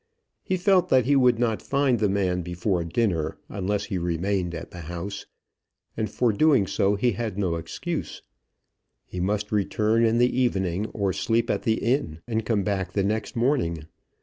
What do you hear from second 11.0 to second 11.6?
sleep